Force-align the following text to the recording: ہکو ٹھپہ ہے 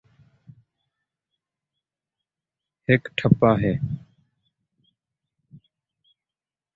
ہکو 2.87 3.09
ٹھپہ 3.17 3.51
ہے 3.61 3.73